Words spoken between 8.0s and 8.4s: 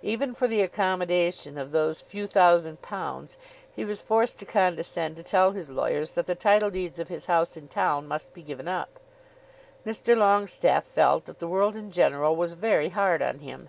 must be